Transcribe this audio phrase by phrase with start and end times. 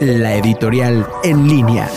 [0.00, 1.88] la editorial en línea.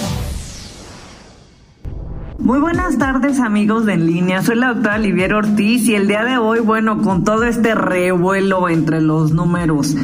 [2.38, 6.24] Muy buenas tardes amigos de En Línea, soy la doctora Olivier Ortiz y el día
[6.24, 9.96] de hoy, bueno, con todo este revuelo entre los números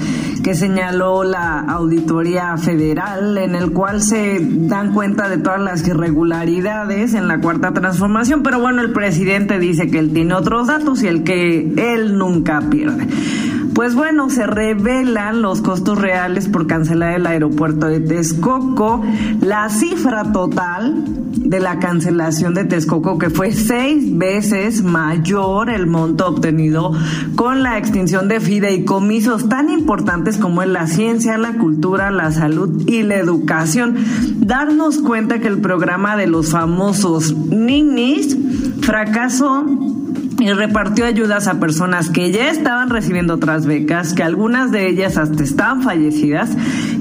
[0.41, 7.13] que señaló la Auditoría Federal, en el cual se dan cuenta de todas las irregularidades
[7.13, 11.07] en la cuarta transformación, pero bueno, el presidente dice que él tiene otros datos y
[11.07, 13.07] el que él nunca pierde.
[13.73, 19.01] Pues bueno, se revelan los costos reales por cancelar el aeropuerto de Texcoco,
[19.39, 26.27] la cifra total de la cancelación de Texcoco, que fue seis veces mayor el monto
[26.27, 26.91] obtenido
[27.35, 32.83] con la extinción de fideicomisos tan importantes como es la ciencia, la cultura, la salud
[32.87, 33.95] y la educación.
[34.39, 38.37] Darnos cuenta que el programa de los famosos ninis
[38.81, 39.65] fracasó
[40.41, 45.17] y repartió ayudas a personas que ya estaban recibiendo otras becas, que algunas de ellas
[45.17, 46.49] hasta estaban fallecidas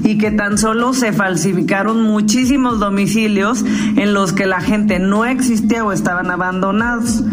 [0.03, 3.63] y que tan solo se falsificaron muchísimos domicilios
[3.95, 7.23] en los que la gente no existía o estaban abandonados.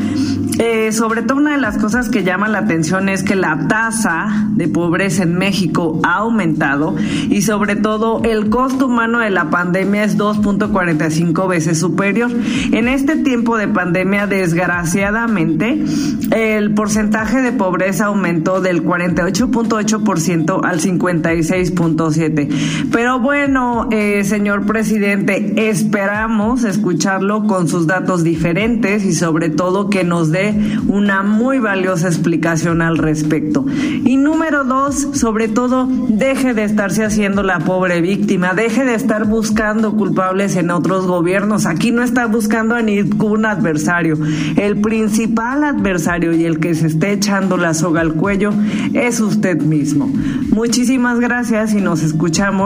[0.58, 4.48] Eh, sobre todo una de las cosas que llama la atención es que la tasa
[4.50, 6.96] de pobreza en México ha aumentado
[7.30, 12.32] y sobre todo el costo humano de la pandemia es 2.45 veces superior.
[12.72, 15.84] En este tiempo de pandemia, desgraciadamente,
[16.32, 22.48] el porcentaje de pobreza aumentó del 48.8% al 56.7%.
[22.92, 30.04] Pero bueno, eh, señor presidente, esperamos escucharlo con sus datos diferentes y sobre todo que
[30.04, 30.54] nos dé
[30.88, 33.64] una muy valiosa explicación al respecto.
[34.04, 39.26] Y número dos, sobre todo, deje de estarse haciendo la pobre víctima, deje de estar
[39.26, 41.66] buscando culpables en otros gobiernos.
[41.66, 44.16] Aquí no está buscando a ningún adversario.
[44.56, 48.52] El principal adversario y el que se esté echando la soga al cuello
[48.94, 50.10] es usted mismo.
[50.50, 52.02] Muchísimas gracias y nos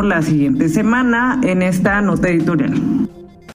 [0.05, 2.73] la siguiente semana en esta nota editorial.